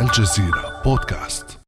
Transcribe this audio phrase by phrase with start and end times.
[0.00, 1.58] الجزيرة بودكاست.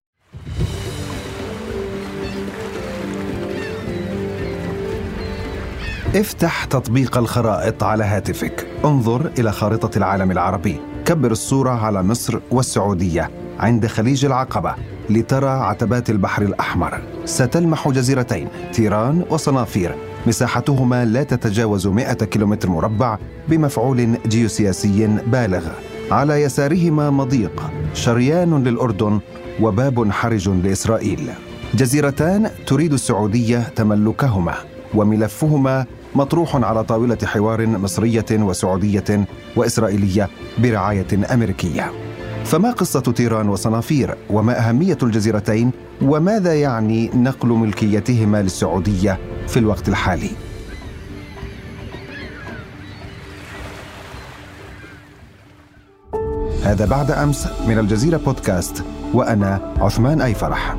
[6.14, 8.66] افتح تطبيق الخرائط على هاتفك.
[8.84, 10.80] انظر إلى خارطة العالم العربي.
[11.04, 13.30] كبر الصورة على مصر والسعودية.
[13.58, 14.74] عند خليج العقبة.
[15.10, 17.00] لترى عتبات البحر الأحمر.
[17.24, 19.94] ستلمح جزيرتين تيران وصنافير.
[20.26, 23.18] مساحتهما لا تتجاوز 100 كيلومتر مربع
[23.48, 25.68] بمفعول جيوسياسي بالغ.
[26.10, 29.20] على يسارهما مضيق شريان للأردن
[29.60, 31.30] وباب حرج لإسرائيل.
[31.74, 34.54] جزيرتان تريد السعودية تملكهما
[34.94, 39.24] وملفهما مطروح على طاولة حوار مصرية وسعودية
[39.56, 41.92] وإسرائيلية برعاية أمريكية.
[42.44, 45.70] فما قصة تيران وصنافير؟ وما أهمية الجزيرتين؟
[46.02, 50.30] وماذا يعني نقل ملكيتهما للسعودية في الوقت الحالي؟
[56.68, 60.76] هذا بعد أمس من الجزيرة بودكاست وأنا عثمان أي فرح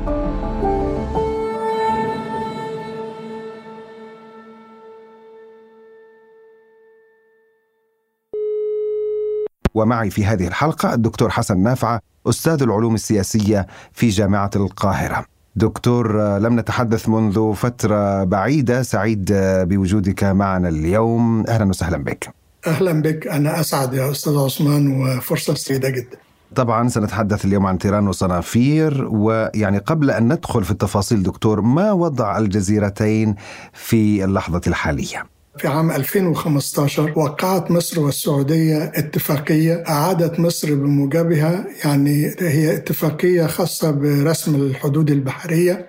[9.74, 15.24] ومعي في هذه الحلقة الدكتور حسن نافعة أستاذ العلوم السياسية في جامعة القاهرة.
[15.56, 21.44] دكتور لم نتحدث منذ فترة بعيدة سعيد بوجودك معنا اليوم.
[21.48, 22.39] أهلا وسهلا بك.
[22.66, 23.26] أهلا بك.
[23.26, 26.18] أنا أسعد يا أستاذ عثمان وفرصة سعيدة جدا.
[26.54, 32.38] طبعا سنتحدث اليوم عن تيران وصنافير ويعني قبل أن ندخل في التفاصيل دكتور ما وضع
[32.38, 33.34] الجزيرتين
[33.72, 35.26] في اللحظة الحالية؟
[35.58, 44.54] في عام 2015 وقعت مصر والسعودية اتفاقية أعادت مصر بموجبها يعني هي اتفاقية خاصة برسم
[44.54, 45.86] الحدود البحرية.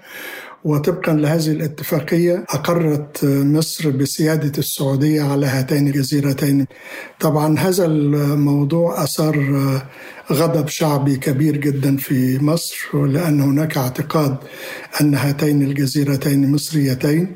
[0.63, 6.67] وطبقا لهذه الاتفاقية أقرت مصر بسيادة السعودية على هاتين الجزيرتين.
[7.19, 9.37] طبعا هذا الموضوع أثار
[10.31, 14.37] غضب شعبي كبير جدا في مصر لأن هناك اعتقاد
[15.01, 17.35] أن هاتين الجزيرتين مصريتين.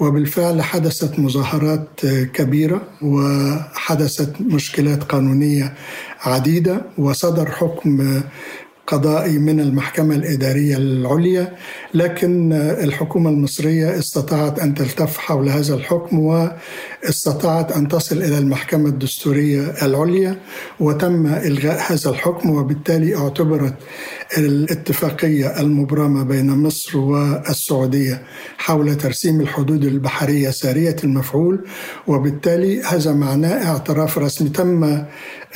[0.00, 5.74] وبالفعل حدثت مظاهرات كبيرة وحدثت مشكلات قانونية
[6.20, 8.20] عديدة وصدر حكم
[8.86, 11.52] قضائي من المحكمة الإدارية العليا
[11.94, 19.74] لكن الحكومة المصرية استطاعت أن تلتف حول هذا الحكم واستطاعت أن تصل إلى المحكمة الدستورية
[19.82, 20.36] العليا
[20.80, 23.74] وتم إلغاء هذا الحكم وبالتالي اعتبرت
[24.38, 28.22] الاتفاقية المبرمة بين مصر والسعودية
[28.58, 31.64] حول ترسيم الحدود البحرية سارية المفعول
[32.06, 35.04] وبالتالي هذا معناه اعتراف رسمي تم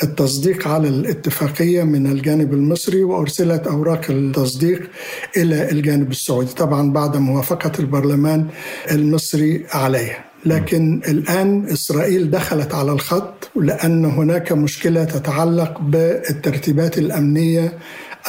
[0.03, 4.91] التصديق على الاتفاقية من الجانب المصري وأرسلت أوراق التصديق
[5.37, 8.47] إلى الجانب السعودي طبعا بعد موافقة البرلمان
[8.91, 10.25] المصري عليها.
[10.47, 17.73] لكن الآن إسرائيل دخلت على الخط لأن هناك مشكلة تتعلق بالترتيبات الأمنية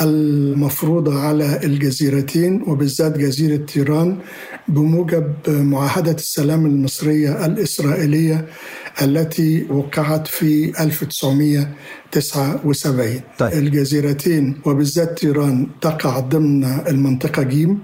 [0.02, 4.18] المفروضة على الجزيرتين وبالذات جزيرة تيران
[4.68, 8.46] بموجب معاهدة السلام المصرية الإسرائيلية
[9.02, 13.54] التي وقعت في 1979 طيب.
[13.54, 17.80] الجزيرتين وبالذات تيران تقع ضمن المنطقة جيم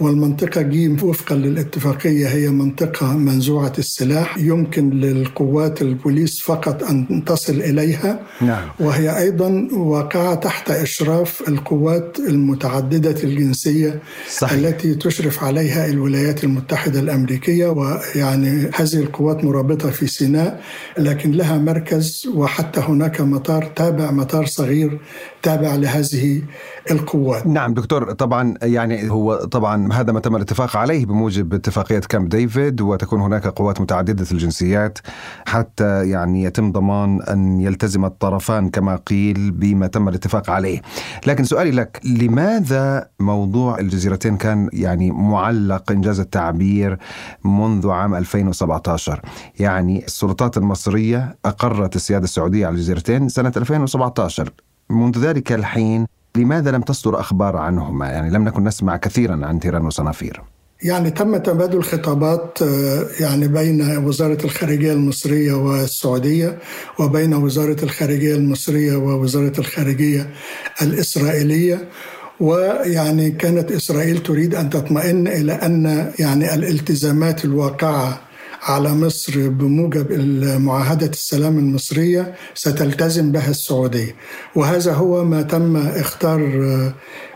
[0.00, 4.38] والمنطقة جيم وفقا للاتفاقية هي منطقة منزوعة السلاح.
[4.38, 8.20] يمكن للقوات البوليس فقط أن تصل إليها.
[8.40, 8.68] نعم.
[8.80, 14.00] وهي أيضا واقعة تحت إشراف القوات المتعددة الجنسية
[14.30, 14.52] صحيح.
[14.52, 17.66] التي تشرف عليها الولايات المتحدة الأمريكية.
[17.66, 20.60] ويعني هذه القوات مرابطة في سيناء
[20.98, 22.28] لكن لها مركز.
[22.34, 24.98] وحتى هناك مطار تابع مطار صغير
[25.42, 26.42] تابع لهذه
[26.90, 27.46] القوات.
[27.46, 32.80] نعم دكتور طبعا يعني هو طبعا هذا ما تم الاتفاق عليه بموجب اتفاقية كامب ديفيد
[32.80, 34.98] وتكون هناك قوات متعددة الجنسيات
[35.46, 40.82] حتى يعني يتم ضمان أن يلتزم الطرفان كما قيل بما تم الاتفاق عليه.
[41.26, 46.98] لكن سؤالي لك لماذا موضوع الجزيرتين كان يعني معلق إنجاز التعبير
[47.44, 49.20] منذ عام 2017
[49.60, 54.50] يعني السلطات المصرية أقرت السيادة السعودية على الجزيرتين سنة 2017
[54.90, 56.06] منذ ذلك الحين
[56.36, 60.42] لماذا لم تصدر أخبار عنهما؟ يعني لم نكن نسمع كثيرا عن تيران وصنافير
[60.82, 62.58] يعني تم تبادل خطابات
[63.20, 66.58] يعني بين وزارة الخارجية المصرية والسعودية
[66.98, 70.30] وبين وزارة الخارجية المصرية ووزارة الخارجية
[70.82, 71.88] الإسرائيلية.
[72.40, 78.20] ويعني كانت إسرائيل تريد أن تطمئن إلى أن يعني الالتزامات الواقعة
[78.64, 80.12] على مصر بموجب
[80.60, 84.14] معاهدة السلام المصرية ستلتزم بها السعودية.
[84.54, 86.40] وهذا هو ما تم اختار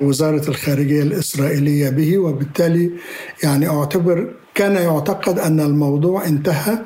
[0.01, 2.91] وزارة الخارجية الإسرائيلية به وبالتالي
[3.43, 6.79] يعني أعتبر كان يعتقد أن الموضوع انتهى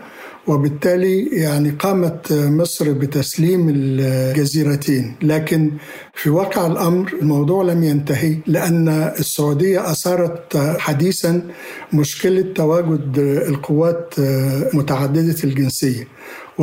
[0.46, 5.14] وبالتالي يعني قامت مصر بتسليم الجزيرتين.
[5.22, 5.70] لكن
[6.14, 11.42] في واقع الأمر الموضوع لم ينتهي لأن السعودية أثارت حديثا
[11.92, 13.18] مشكلة تواجد
[13.48, 14.14] القوات
[14.74, 16.08] متعددة الجنسية.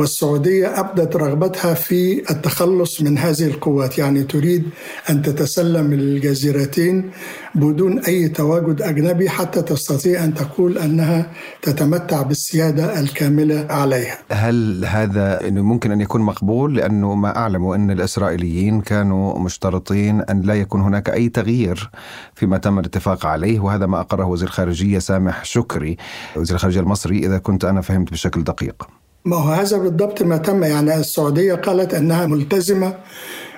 [0.00, 4.70] والسعودية أبدت رغبتها في التخلص من هذه القوات يعني تريد
[5.10, 7.10] أن تتسلم الجزيرتين
[7.54, 11.30] بدون أي تواجد أجنبي حتى تستطيع أن تقول أنها
[11.62, 14.18] تتمتع بالسيادة الكاملة عليها.
[14.30, 20.54] هل هذا ممكن أن يكون مقبول لأنه ما أعلم أن الإسرائيليين كانوا مشترطين أن لا
[20.54, 21.90] يكون هناك أي تغيير
[22.34, 25.96] فيما تم الاتفاق عليه وهذا ما أقره وزير الخارجيه سامح شكري
[26.36, 28.99] وزير الخارجيه المصري إذا كنت أنا فهمت بشكل دقيق.
[29.24, 32.94] ما هو هذا بالضبط ما تم يعني السعودية قالت أنها ملتزمة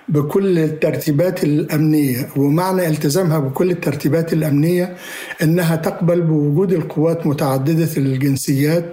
[0.09, 4.97] بكل الترتيبات الأمنية ومعنى التزامها بكل الترتيبات الأمنية
[5.43, 8.85] أنها تقبل بوجود القوات متعددة الجنسيات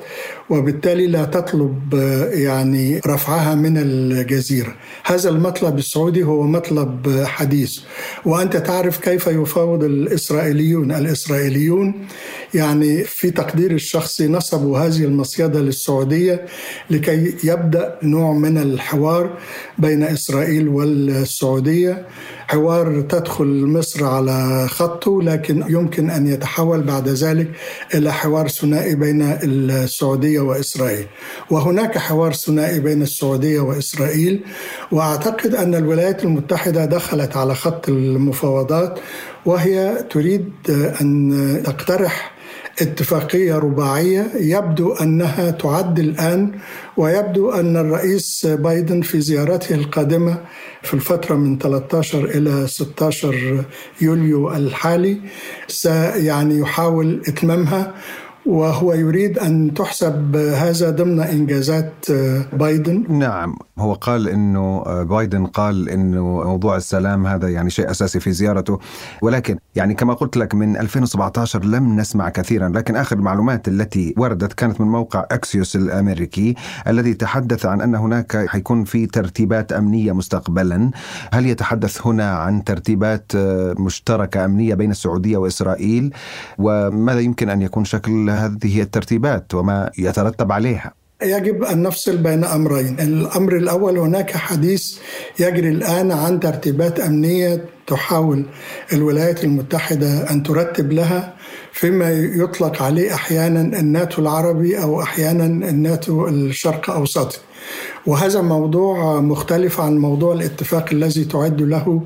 [0.50, 1.94] وبالتالي لا تطلب
[2.34, 4.76] يعني رفعها من الجزيرة.
[5.06, 7.80] هذا المطلب السعودي هو مطلب حديث.
[8.26, 10.92] وأنت تعرف كيف يفاوض الإسرائيليون.
[10.92, 11.94] الإسرائيليون
[12.54, 16.46] يعني في تقدير الشخصي نصبوا هذه المصيدة للسعودية
[16.90, 19.38] لكي يبدأ نوع من الحوار
[19.78, 22.08] بين إسرائيل والسعودية.
[22.48, 27.52] حوار تدخل مصر على خطه لكن يمكن أن يتحول بعد ذلك
[27.94, 31.06] إلى حوار ثنائي بين السعودية وإسرائيل.
[31.50, 34.42] وهناك حوار ثنائي بين السعودية وإسرائيل.
[34.92, 39.00] وأعتقد أن الولايات المتحدة دخلت على خط المفاوضات
[39.46, 40.52] وهي تريد
[41.02, 42.32] أن تقترح
[42.82, 46.52] اتفاقية رباعية يبدو أنها تعد الآن
[46.98, 50.38] ويبدو أن الرئيس بايدن في زيارته القادمة
[50.84, 53.64] في الفترة من 13 إلى 16
[54.02, 55.22] يوليو الحالي
[55.68, 57.94] سيعني يحاول إتمامها.
[58.46, 62.06] وهو يريد أن تحسب هذا ضمن إنجازات
[62.54, 63.06] بايدن.
[63.10, 68.80] نعم هو قال إنه بايدن قال إنه موضوع السلام هذا يعني شيء أساسي في زيارته.
[69.22, 74.54] ولكن يعني كما قلت لك من 2017 لم نسمع كثيرا لكن آخر المعلومات التي وردت
[74.54, 76.56] كانت من موقع اكسيوس الأمريكي
[76.88, 80.92] الذي تحدث عن أن هناك حيكون في ترتيبات أمنية مستقبلا.
[81.34, 83.32] هل يتحدث هنا عن ترتيبات
[83.80, 86.14] مشتركة أمنية بين السعودية وإسرائيل؟
[86.58, 90.94] وماذا يمكن أن يكون شكل هذه الترتيبات وما يترتب عليها
[91.24, 94.98] يجب أن نفصل بين أمرين، الأمر الأول هناك حديث
[95.40, 98.46] يجري الآن عن ترتيبات أمنية تحاول
[98.94, 101.34] الولايات المتحدة أن ترتب لها
[101.74, 107.38] فيما يطلق عليه أحيانا الناتو العربي أو أحيانا الناتو الشرق اوسطي.
[108.06, 112.02] وهذا موضوع مختلف عن موضوع الاتفاق الذي تعد له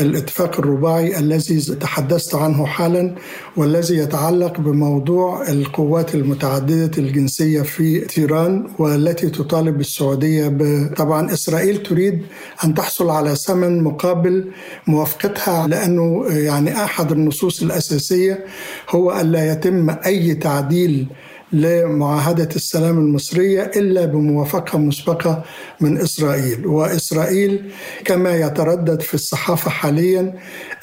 [0.00, 3.14] الاتفاق الرباعي الذي تحدثت عنه حالا
[3.56, 10.90] والذي يتعلق بموضوع القوات المتعددة الجنسية في تيران والتي تطالب السعوديه ب...
[10.96, 12.22] طبعا إسرائيل تريد
[12.64, 14.50] أن تحصل على ثمن مقابل
[14.86, 18.44] موافقتها لأنه يعني أحد النصوص الأساسية
[18.90, 21.06] هو الا يتم أي تعديل
[21.52, 25.44] لمعاهدة السلام المصرية إلا بموافقة مسبقة
[25.80, 26.66] من إسرائيل.
[26.66, 27.70] وإسرائيل
[28.04, 30.34] كما يتردد في الصحافة حاليا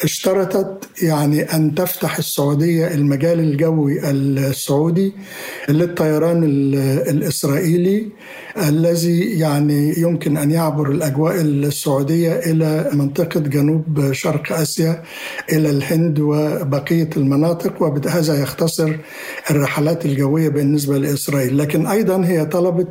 [0.04, 5.14] اشترطت يعني أن تفتح السعودية المجال الجوي السعودي
[5.70, 6.44] للطيران
[7.08, 8.08] الإسرائيلي
[8.58, 15.04] الذي يعني يمكن أن يعبر الأجواء السعودية إلى منطقة جنوب شرق آسيا
[15.54, 17.82] إلى الهند وبقية المناطق.
[17.82, 18.98] وبهذا يختصر
[19.52, 21.58] الرحلات الجوية بالنسبة لإسرائيل.
[21.58, 22.88] لكن أيضا هي طلبت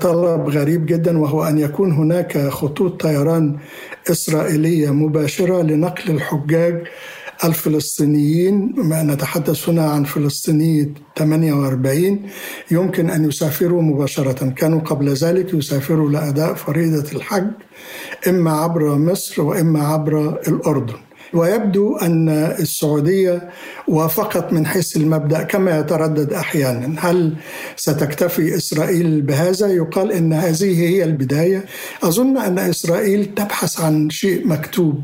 [0.00, 3.56] طلب غريب جدا وهو أن يكون هناك خطوط طيران
[4.10, 6.76] إسرائيلية مباشرة لنقل الحجاج
[7.44, 8.74] الفلسطينيين.
[9.10, 12.22] نتحدث هنا عن فلسطيني 48
[12.70, 14.50] يمكن أن يسافروا مباشرة.
[14.58, 17.50] كانوا قبل ذلك يسافروا لأداء فريضة الحج
[18.28, 20.14] إما عبر مصر وإما عبر
[20.48, 20.94] الأردن.
[21.34, 23.50] ويبدو أن السعودية
[23.88, 27.36] وافقت من حيث المبدأ كما يتردد أحيانا هل
[27.76, 31.64] ستكتفي إسرائيل بهذا؟ يقال أن هذه هي البداية
[32.02, 35.02] أظن أن إسرائيل تبحث عن شيء مكتوب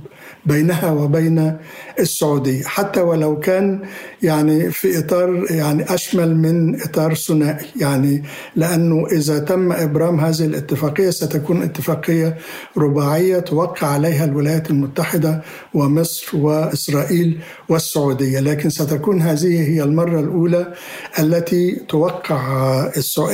[0.48, 1.56] بينها وبين
[1.98, 3.80] السعودية حتى ولو كان
[4.22, 7.66] يعني في إطار يعني أشمل من إطار ثنائي.
[7.76, 8.22] يعني
[8.56, 12.36] لأنه إذا تم إبرام هذه الاتفاقية ستكون اتفاقية
[12.76, 15.42] رباعية توقع عليها الولايات المتحدة
[15.74, 18.40] ومصر مصر وإسرائيل والسعودية.
[18.40, 20.72] لكن ستكون هذه هي المرة الأولى
[21.18, 22.38] التي توقع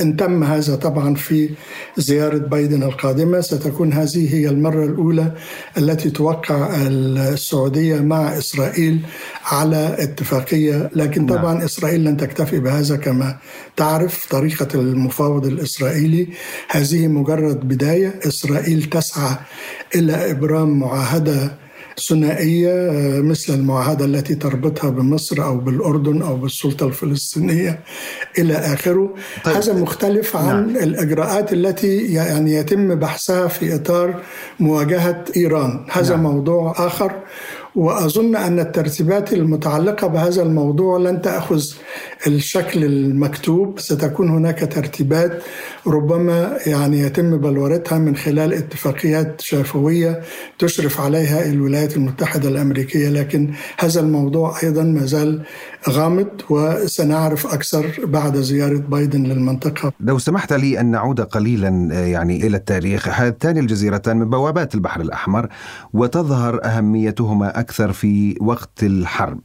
[0.03, 1.51] إن تم هذا طبعا في
[1.97, 5.33] زيارة بايدن القادمة ستكون هذه هي المرة الأولى
[5.79, 9.01] التي توقع السعودية مع إسرائيل
[9.45, 11.39] على اتفاقية لكن نعم.
[11.39, 11.65] طبعا.
[11.65, 13.37] إسرائيل لن تكتفي بهذا كما
[13.77, 16.29] تعرف طريقة المفاوض الإسرائيلي
[16.71, 19.37] هذه مجرد بداية إسرائيل تسعى
[19.95, 21.64] إلى إبرام معاهدة
[22.01, 22.73] ثنائية
[23.23, 27.81] مثل المعاهدة التي تربطها بمصر أو بالأردن أو بالسلطة الفلسطينية
[28.39, 29.57] إلى آخره طيب.
[29.57, 30.85] هذا مختلف عن نعم.
[30.85, 34.23] الإجراءات التي يعني يتم بحثها في إطار
[34.61, 36.23] مواجهة إيران هذا نعم.
[36.23, 37.13] موضوع آخر
[37.75, 41.63] وأظن أن الترتيبات المتعلقة بهذا الموضوع لن تأخذ
[42.27, 45.43] الشكل المكتوب ستكون هناك ترتيبات
[45.87, 50.21] ربما يعني يتم بلورتها من خلال اتفاقيات شفوية
[50.59, 55.43] تشرف عليها الولايات المتحدة الأمريكية لكن هذا الموضوع أيضا ما زال
[55.89, 59.93] غامض وسنعرف أكثر بعد زيارة بايدن للمنطقة.
[60.01, 61.69] لو سمحت لي أن نعود قليلا
[62.07, 65.49] يعني إلى التاريخ، هاتان الجزيرتان من بوابات البحر الأحمر
[65.93, 69.41] وتظهر أهميتهما أكثر في وقت الحرب.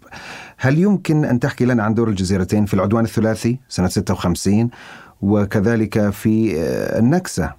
[0.61, 4.69] هل يمكن أن تحكي لنا عن دور الجزيرتين في العدوان الثلاثي سنة 56
[5.21, 6.55] وكذلك في
[6.99, 7.53] النكسة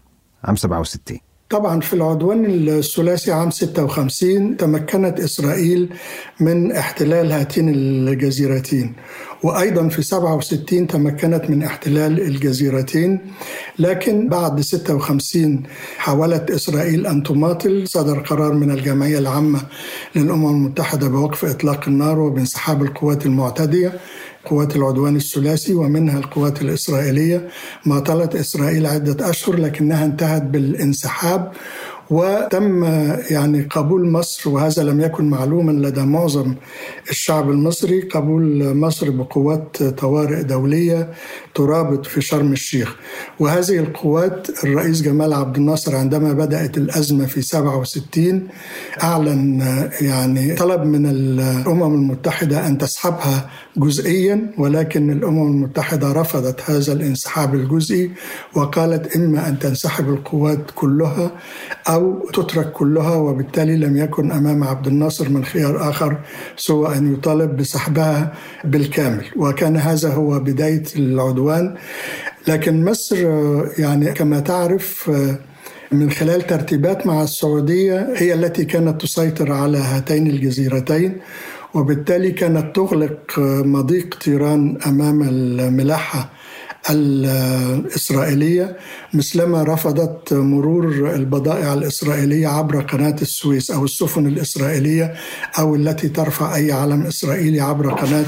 [0.45, 5.89] عام 67؟ طبعا في العدوان الثلاثي عام 56 تمكنت إسرائيل
[6.41, 8.93] من احتلال هاتين الجزيرتين
[9.43, 13.19] وأيضا في 67 تمكنت من احتلال الجزيرتين
[13.79, 15.63] لكن بعد 56
[15.99, 19.61] حاولت إسرائيل أن تماطل صدر قرار من الجمعية العامة
[20.17, 24.01] للأمم المتحدة بوقف إطلاق النار وبانسحاب القوات المعتدية.
[24.45, 27.49] قوات العدوان الثلاثي ومنها القوات الإسرائيلية.
[27.87, 31.53] ماطلت إسرائيل عدة أشهر لكنها انتهت بالانسحاب
[32.11, 32.85] وتم
[33.31, 36.55] يعني قبول مصر وهذا لم يكن معلوما لدى معظم
[37.11, 41.11] الشعب المصري قبول مصر بقوات طوارئ دولية
[41.55, 42.97] ترابط في شرم الشيخ.
[43.39, 48.49] وهذه القوات الرئيس جمال عبد الناصر عندما بدأت الأزمة في 67
[49.03, 49.61] أعلن
[50.01, 58.11] يعني طلب من الأمم المتحدة أن تسحبها جزئيا ولكن الأمم المتحدة رفضت هذا الانسحاب الجزئي
[58.55, 61.31] وقالت إما أن تنسحب القوات كلها
[61.89, 66.19] أو أو تترك كلها وبالتالي لم يكن أمام عبد الناصر من خيار آخر
[66.57, 68.33] سوى أن يطالب بسحبها
[68.65, 69.25] بالكامل.
[69.37, 71.75] وكان هذا هو بداية العدوان.
[72.49, 73.17] لكن مصر
[73.79, 75.11] يعني كما تعرف
[75.93, 81.21] من خلال ترتيبات مع السعودية هي التي كانت تسيطر على هاتين الجزيرتين.
[81.75, 83.39] وبالتالي كانت تغلق
[83.77, 86.31] مضيق تيران أمام الملاحة.
[86.91, 88.77] الإسرائيلية
[89.15, 95.15] مثلما رفضت مرور البضائع الإسرائيلية عبر قناة السويس أو السفن الإسرائيلية
[95.59, 98.25] أو التي ترفع أي علم إسرائيلي عبر قناة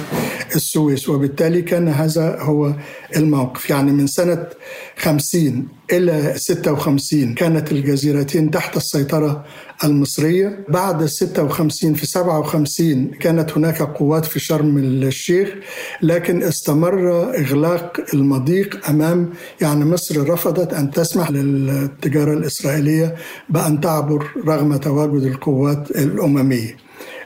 [0.57, 2.75] السويس وبالتالي كان هذا هو
[3.17, 3.71] الموقف.
[3.71, 4.47] يعني من سنة
[4.97, 9.45] 50 إلى 56 كانت الجزيرتين تحت السيطرة
[9.85, 10.65] المصرية.
[10.69, 15.49] بعد 56 في 57 كانت هناك قوات في شرم الشيخ
[16.03, 19.31] لكن استمر إغلاق المضيق أمام
[19.61, 20.31] يعني مصر.
[20.31, 23.15] رفضت أن تسمح للتجارة الإسرائيلية
[23.49, 26.77] بأن تعبر رغم تواجد القوات الأممية.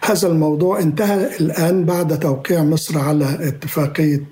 [0.06, 4.24] هذا الموضوع انتهى الآن بعد توقيع مصر على اتفاقية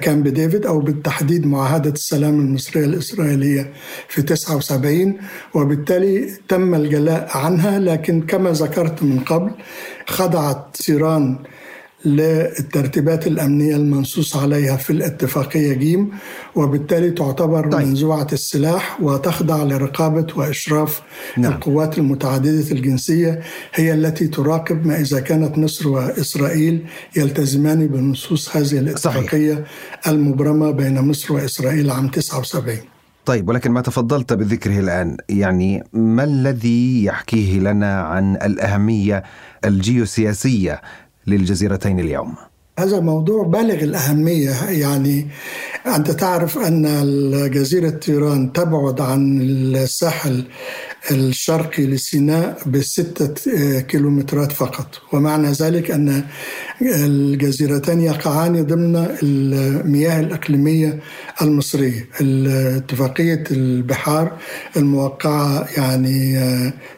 [0.00, 3.72] كامب ديفيد أو بالتحديد معاهدة السلام المصرية الإسرائيلية
[4.08, 5.16] في 79
[5.54, 9.50] وبالتالي تم الجلاء عنها لكن كما ذكرت من قبل
[10.06, 11.38] خضعت تيران
[12.06, 16.10] للترتيبات الأمنية المنصوص عليها في الاتفاقية جيم
[16.54, 17.86] وبالتالي تعتبر طيب.
[17.86, 21.02] منزوعة السلاح وتخضع لرقابة وإشراف
[21.36, 21.52] نعم.
[21.52, 23.40] القوات المتعددة الجنسية
[23.74, 26.86] هي التي تراقب ما إذا كانت مصر وإسرائيل
[27.16, 30.08] يلتزمان بنصوص هذه الاتفاقية صحيح.
[30.08, 32.78] المبرمة بين مصر وإسرائيل عام 79
[33.26, 39.22] طيب ولكن ما تفضلت بذكره الآن يعني ما الذي يحكيه لنا عن الأهمية
[39.64, 40.80] الجيوسياسية
[41.26, 42.34] للجزيرتين اليوم؟
[42.78, 45.26] هذا موضوع بالغ الأهمية يعني
[45.86, 50.44] أنت تعرف أن جزيرة تيران تبعد عن الساحل
[51.10, 53.34] الشرقي لسيناء بستة
[53.80, 54.88] كيلومترات فقط.
[55.12, 56.24] ومعنى ذلك أن
[56.82, 61.00] الجزيرتان يقعان ضمن المياه الإقليمية
[61.42, 62.08] المصرية.
[62.20, 64.32] اتفاقية البحار
[64.76, 66.40] الموقعة يعني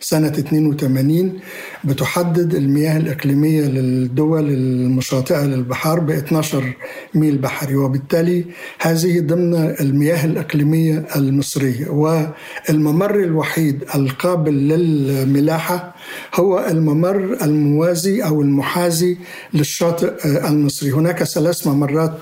[0.00, 1.40] سنة 82
[1.84, 6.74] بتحدد المياه الإقليمية للدول المشاطئة للبحار ب 12
[7.14, 7.74] ميل بحري.
[7.74, 8.44] وبالتالي
[8.78, 11.88] هذه ضمن المياه الإقليمية المصرية.
[11.88, 15.94] والممر الوحيد القابل للملاحة
[16.34, 19.18] هو الممر الموازي أو المحاذي
[19.54, 20.12] للشاطئ
[20.48, 20.90] المصري.
[20.92, 22.12] هناك ثلاث ممرات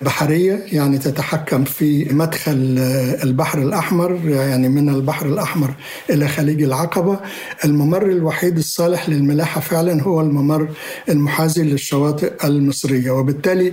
[0.00, 2.76] بحرية يعني تتحكم في مدخل
[3.24, 5.74] البحر الأحمر يعني من البحر الأحمر
[6.10, 7.20] إلى خليج العقبة.
[7.64, 10.68] الممر الوحيد الصالح للملاحة فعلا هو الممر
[11.08, 13.10] المحاذي للشواطئ المصرية.
[13.10, 13.72] وبالتالي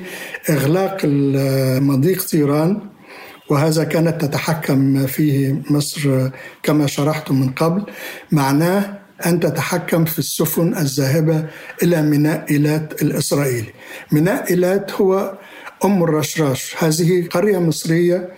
[0.49, 0.97] إغلاق
[1.81, 2.79] مضيق طيران
[3.49, 6.29] وهذا كانت تتحكم فيه مصر
[6.63, 7.83] كما شرحت من قبل.
[8.31, 11.45] معناه أن تتحكم في السفن الذاهبة
[11.83, 13.73] إلى ميناء إيلات الإسرائيلي.
[14.11, 15.37] ميناء إيلات هو
[15.85, 16.75] أم الرشراش.
[16.83, 18.29] هذه قرية مصرية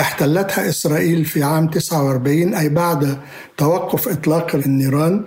[0.00, 3.18] احتلتها إسرائيل في عام 49 أي بعد
[3.56, 5.24] توقف إطلاق النيران.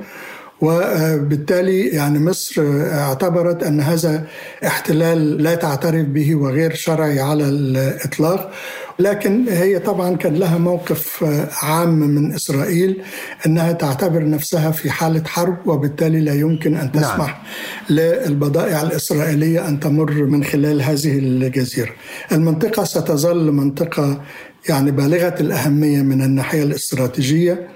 [0.61, 2.61] وبالتالي يعني مصر
[2.93, 4.27] اعتبرت أن هذا
[4.65, 8.51] احتلال لا تعترف به وغير شرعي على الإطلاق
[8.99, 11.23] لكن هي طبعا كان لها موقف
[11.63, 13.01] عام من إسرائيل
[13.45, 17.03] أنها تعتبر نفسها في حالة حرب وبالتالي لا يمكن أن نعم.
[17.03, 17.41] تسمح
[17.89, 17.99] نعم.
[17.99, 21.91] للبضائع الإسرائيلية أن تمر من خلال هذه الجزيرة.
[22.31, 24.21] المنطقة ستظل منطقة
[24.69, 27.67] يعني بالغة الأهمية من الناحية الاستراتيجية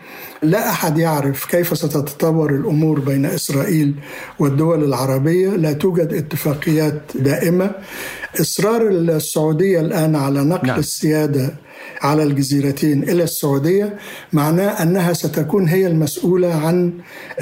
[0.43, 3.95] لا أحد يعرف كيف ستتطور الأمور بين إسرائيل
[4.39, 7.71] والدول العربية، لا توجد اتفاقيات دائمة.
[8.41, 10.79] إصرار السعودية الآن على نقل نعم.
[10.79, 11.53] السيادة
[12.01, 13.97] على الجزيرتين إلى السعودية
[14.33, 16.93] معناه أنها ستكون هي المسؤولة عن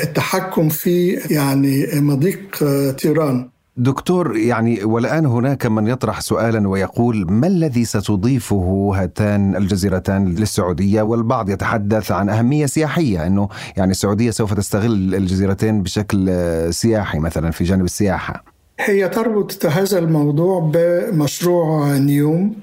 [0.04, 2.64] التحكم في يعني مضيق
[2.98, 11.02] تيران دكتور يعني والآن هناك من يطرح سؤالا ويقول ما الذي ستضيفه هاتان الجزيرتان للسعودية؟
[11.02, 16.30] والبعض يتحدث عن أهمية سياحية أنه يعني السعودية سوف تستغل الجزيرتين بشكل
[16.74, 18.44] سياحي مثلا في جانب السياحة.
[18.80, 22.56] هي تربط هذا الموضوع بمشروع نيوم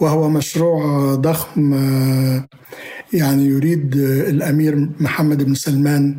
[0.00, 1.74] وهو مشروع ضخم
[3.12, 3.96] يعني يريد
[4.28, 6.16] الأمير محمد بن سلمان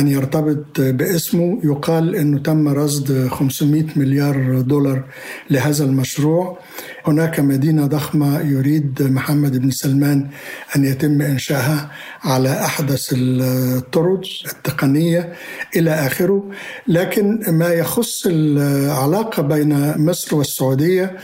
[0.00, 1.60] أن يرتبط باسمه.
[1.64, 5.04] يقال إنه تم رصد 500 مليار دولار
[5.50, 6.58] لهذا المشروع.
[7.06, 10.28] هناك مدينة ضخمة يريد محمد بن سلمان
[10.76, 11.90] أن يتم انشائها
[12.22, 14.20] على أحدث الطرق
[14.52, 15.32] التقنية
[15.76, 16.50] إلى آخره.
[16.88, 21.16] لكن ما يخص العلاقة بين مصر والسعودية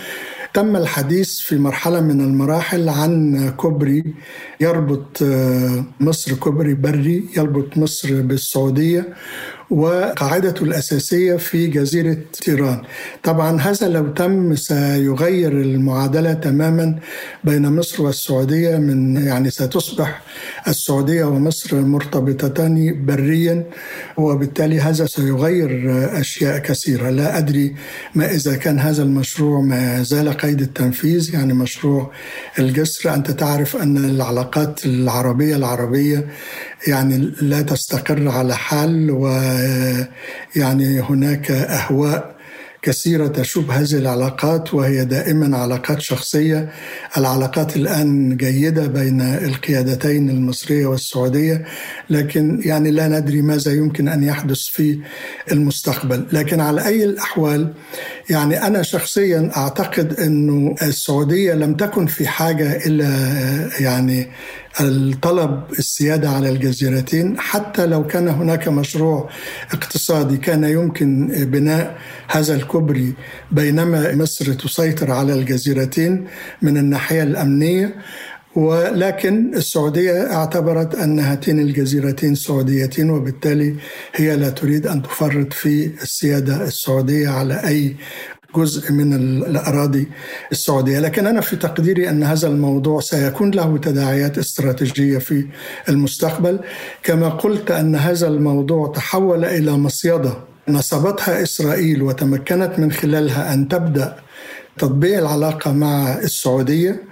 [0.55, 4.15] تم الحديث في مرحلة من المراحل عن كوبري
[4.61, 9.15] يربط آه، مصر كوبري بري يربط مصر بالسعودية
[9.71, 12.83] وقاعدته الأساسية في جزيرة تيران
[13.23, 16.99] طبعا هذا لو تم سيغير المعادلة تماما
[17.45, 20.23] بين مصر والسعودية من يعني ستصبح
[20.69, 23.65] السعودية ومصر مرتبطتان بريا
[24.17, 25.71] وبالتالي هذا سيغير
[26.21, 27.11] أشياء كثيرة.
[27.11, 27.75] لا أدري
[28.15, 32.11] ما إذا كان هذا المشروع ما زال قيد التنفيذ يعني مشروع
[32.59, 33.15] الجسر.
[33.15, 36.29] أنت تعرف أن العلاقات العربية العربية
[36.87, 42.39] يعني لا تستقر على حال ويعني هناك أهواء
[42.83, 46.71] كثيرة تشوب هذه العلاقات وهي دائما علاقات شخصية.
[47.17, 51.65] العلاقات الآن جيدة بين القيادتين المصرية والسعودية
[52.11, 55.01] لكن يعني لا ندري ماذا يمكن أن يحدث في
[55.53, 56.27] المستقبل.
[56.33, 57.73] لكن على أي الأحوال
[58.31, 63.09] يعني أنا شخصيا أعتقد أنه السعودية لم تكن في حاجة إلى
[63.81, 64.27] يعني
[64.81, 69.31] الطلب السيادة على الجزيرتين حتى لو كان هناك مشروع
[69.73, 73.15] اقتصادي كان يمكن بناء هذا الكوبري
[73.53, 76.27] بينما مصر تسيطر على الجزيرتين
[76.63, 77.95] من الناحية الأمنية.
[78.57, 83.75] ولكن السعودية اعتبرت أن هاتين الجزيرتين سعوديتين وبالتالي
[84.15, 87.97] هي لا تريد أن تفرط في السيادة السعودية على أي
[88.57, 89.13] جزء من
[89.47, 90.09] الأراضي
[90.53, 90.99] السعودية.
[91.01, 95.47] لكن أنا في تقديري أن هذا الموضوع سيكون له تداعيات استراتيجية في
[95.89, 96.59] المستقبل.
[97.03, 100.33] كما قلت أن هذا الموضوع تحول إلى مصيدة
[100.69, 104.17] نصبتها إسرائيل وتمكنت من خلالها أن تبدأ
[104.79, 107.03] تطبيع العلاقة مع السعودية.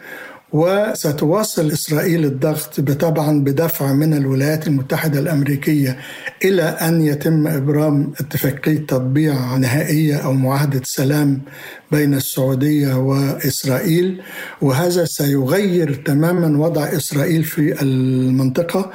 [0.52, 5.98] وستواصل إسرائيل الضغط طبعا بدفع من الولايات المتحدة الأمريكية
[6.44, 11.42] إلى أن يتم إبرام اتفاقية تطبيع نهائية أو معاهدة سلام
[11.92, 14.22] بين السعودية وإسرائيل.
[14.62, 18.90] وهذا سيغير تماما وضع إسرائيل في المنطقة.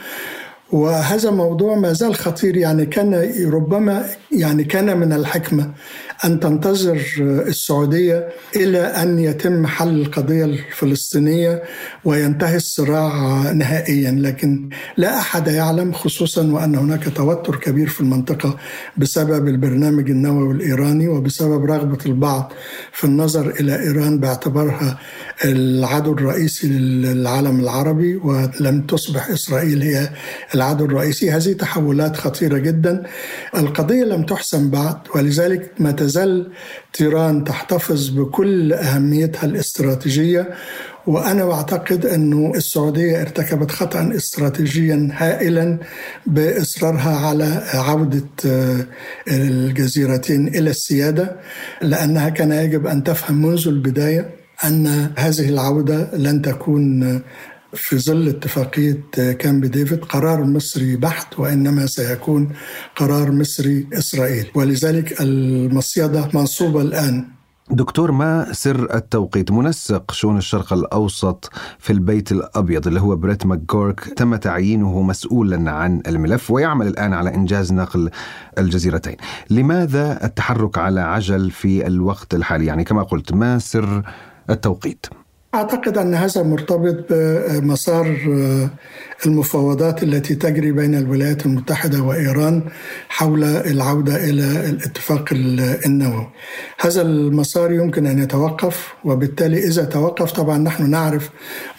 [0.72, 5.72] وهذا موضوع ما زال خطير يعني كان ربما يعني كان من الحكمة
[6.26, 7.02] أن تنتظر
[7.48, 11.64] السعودية إلى أن يتم حل القضية الفلسطينية
[12.06, 14.12] وينتهي الصراع نهائيا.
[14.12, 18.58] لكن لا أحد يعلم خصوصا وأن هناك توتر كبير في المنطقة
[18.98, 22.54] بسبب البرنامج النووي الإيراني وبسبب رغبة البعض
[22.92, 25.00] في النظر إلى إيران باعتبارها
[25.46, 28.16] العدو الرئيسي للعالم العربي.
[28.16, 30.10] ولم تصبح إسرائيل هي
[30.56, 31.32] العدو الرئيسي.
[31.32, 33.04] هذه تحولات خطيرة جدا.
[33.58, 36.52] القضية لم تحسم بعد ولذلك ما تزال
[36.94, 40.50] تيران تحتفظ بكل أهميتها الاستراتيجية
[41.08, 45.78] وأنا بعتقد أنه السعودية ارتكبت خطأ استراتيجيا هائلا
[46.26, 48.86] بإصرارها على عودة آه،
[49.28, 51.36] الجزيرتين إلى السيادة
[51.82, 54.30] لأنها كان يجب أن تفهم منذ البداية
[54.64, 57.22] أن هذه العودة لن تكون
[57.74, 59.04] في ظل اتفاقية
[59.40, 62.50] كامب ديفيد قرار مصري بحت وإنما سيكون
[62.96, 67.28] قرار مصري إسرائيلي ولذلك المصيدة منصوبة الآن.
[67.72, 74.00] دكتور ما سر التوقيت؟ منسق شؤون الشرق الأوسط في البيت الأبيض اللي هو بريت ماكجورك
[74.00, 78.10] تم تعيينه مسؤولا عن الملف ويعمل الآن على إنجاز نقل
[78.58, 79.16] الجزيرتين.
[79.50, 84.04] لماذا التحرك على عجل في الوقت الحالي؟ يعني كما قلت ما سر
[84.50, 85.06] التوقيت؟
[85.56, 88.70] أعتقد أن هذا مرتبط بمسار آه،
[89.26, 92.64] المفاوضات التي تجري بين الولايات المتحدة وإيران
[93.10, 95.30] حول العودة إلى الاتفاق
[95.86, 96.28] النووي.
[96.80, 101.30] هذا المسار يمكن أن يتوقف وبالتالي إذا توقف طبعا نحن نعرف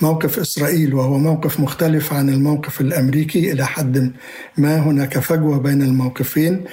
[0.00, 4.12] موقف إسرائيل وهو موقف مختلف عن الموقف الأمريكي إلى حد
[4.59, 4.83] ما.
[4.83, 6.64] هناك فجوة بين الموقفين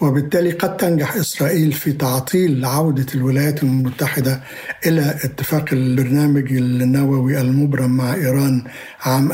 [0.00, 4.40] وبالتالي قد تنجح إسرائيل في تعطيل عودة الولايات المتحدة
[4.86, 8.64] إلى اتفاق البرنامج النووي المبرم مع إيران
[9.00, 9.32] عام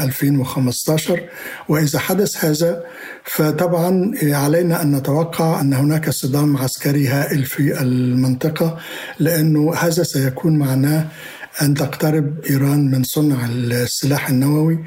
[0.89, 1.21] 2015
[1.69, 2.85] وإذا حدث هذا
[3.25, 8.79] فطبعا علينا أن نتوقع أن هناك صدام عسكري هائل في المنطقة
[9.19, 11.09] لأنه هذا سيكون معناه
[11.63, 14.79] أن تقترب إيران من صنع السلاح النووي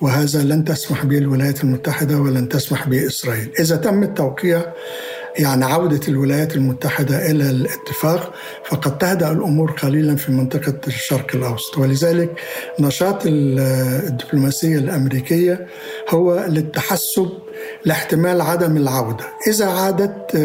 [0.00, 4.62] وهذا لن تسمح به الولايات المتحدة ولن تسمح به إسرائيل إذا تم التوقيع
[5.40, 11.78] يعني عودة الولايات المتحدة إلى الاتفاق فقد تهدأ الأمور قليلا في منطقة الشرق الأوسط.
[11.78, 12.40] ولذلك
[12.80, 15.66] نشاط الدبلوماسية الأمريكية
[16.08, 17.28] هو للتحسب
[17.84, 19.24] لاحتمال عدم العودة.
[19.48, 20.36] إذا عادت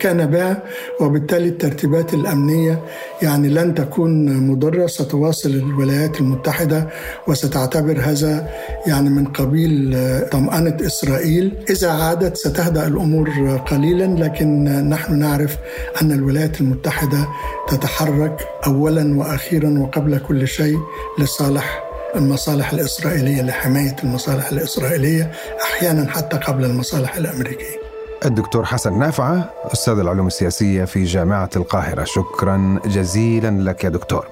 [0.00, 0.62] كان بها
[1.00, 2.80] وبالتالي الترتيبات الأمنية
[3.22, 6.88] يعني لن تكون مضرة ستواصل الولايات المتحدة
[7.26, 8.48] وستعتبر هذا
[8.86, 9.96] يعني من قبيل
[10.32, 11.52] طمأنة إسرائيل.
[11.70, 13.30] إذا عادت ستهدأ الأمور
[13.70, 15.56] قليلا لكن نحن نعرف
[16.02, 17.28] أن الولايات المتحدة
[17.68, 20.78] تتحرك أولا وأخيرا وقبل كل شيء
[21.18, 27.82] لصالح المصالح الإسرائيلية لحماية المصالح الإسرائيلية أحيانا حتى قبل المصالح الأمريكية.
[28.24, 32.04] الدكتور حسن نافعة أستاذ العلوم السياسية في جامعة القاهرة.
[32.04, 34.26] شكرا جزيلا لك يا دكتور.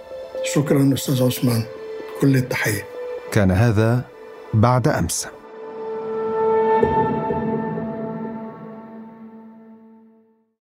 [0.55, 1.63] شكرا أستاذ عثمان.
[2.21, 2.85] كل التحية.
[3.33, 4.01] كان هذا
[4.55, 5.27] بعد أمس.